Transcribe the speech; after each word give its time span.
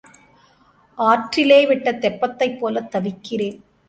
ஆற்றிலே 0.97 1.67
விட்ட 1.67 1.91
தெப்பத்தைப் 1.91 2.57
போலத் 2.59 2.91
தவிக்கிறேன். 2.91 3.59